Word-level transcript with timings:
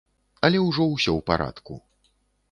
Але 0.47 0.61
ўжо 0.67 0.87
ўсё 0.93 1.11
ў 1.15 1.21
парадку. 1.29 1.73